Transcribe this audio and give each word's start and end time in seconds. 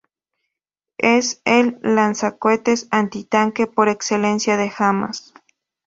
Es 0.97 1.43
el 1.45 1.77
lanzacohetes 1.83 2.87
antitanque 2.89 3.67
por 3.67 3.87
excelencia 3.87 4.57
de 4.57 4.71
Hamás. 4.75 5.31